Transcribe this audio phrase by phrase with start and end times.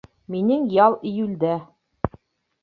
[0.35, 1.53] Минең ял июлдә